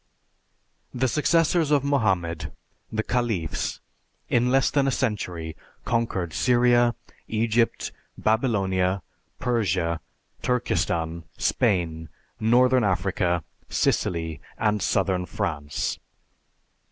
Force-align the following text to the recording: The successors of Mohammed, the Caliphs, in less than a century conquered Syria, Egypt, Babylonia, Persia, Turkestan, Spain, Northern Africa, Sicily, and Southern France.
The 0.95 1.07
successors 1.07 1.69
of 1.69 1.83
Mohammed, 1.83 2.51
the 2.91 3.03
Caliphs, 3.03 3.81
in 4.29 4.49
less 4.49 4.71
than 4.71 4.87
a 4.87 4.89
century 4.89 5.55
conquered 5.85 6.33
Syria, 6.33 6.95
Egypt, 7.27 7.91
Babylonia, 8.17 9.03
Persia, 9.37 9.99
Turkestan, 10.41 11.25
Spain, 11.37 12.09
Northern 12.39 12.83
Africa, 12.83 13.43
Sicily, 13.69 14.41
and 14.57 14.81
Southern 14.81 15.27
France. 15.27 15.99